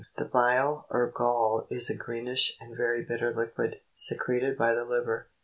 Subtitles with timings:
[0.17, 5.29] The bile, or gall is a greenish and very bitter liquid, secreted by the liver.